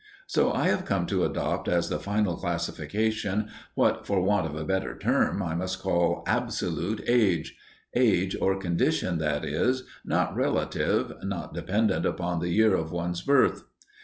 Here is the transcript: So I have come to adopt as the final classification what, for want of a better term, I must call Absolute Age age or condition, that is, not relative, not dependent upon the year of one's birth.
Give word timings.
So 0.25 0.51
I 0.51 0.63
have 0.69 0.83
come 0.85 1.05
to 1.05 1.23
adopt 1.25 1.67
as 1.67 1.89
the 1.89 1.99
final 1.99 2.35
classification 2.35 3.51
what, 3.75 4.07
for 4.07 4.19
want 4.19 4.47
of 4.47 4.55
a 4.55 4.63
better 4.65 4.97
term, 4.97 5.43
I 5.43 5.53
must 5.53 5.79
call 5.79 6.23
Absolute 6.25 7.03
Age 7.05 7.55
age 7.95 8.35
or 8.41 8.57
condition, 8.57 9.19
that 9.19 9.45
is, 9.45 9.83
not 10.03 10.35
relative, 10.35 11.13
not 11.21 11.53
dependent 11.53 12.07
upon 12.07 12.39
the 12.39 12.49
year 12.49 12.73
of 12.73 12.91
one's 12.91 13.21
birth. 13.21 13.61